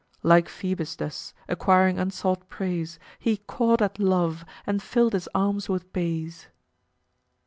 [0.23, 5.93] Like Phoebus thus, acquiring unsought praise, He caught at love and filled his arms with
[5.93, 6.47] bays."